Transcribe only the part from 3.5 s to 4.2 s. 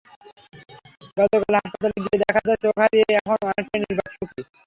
অনেকটাই নির্বাক